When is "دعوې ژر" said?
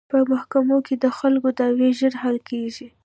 1.59-2.13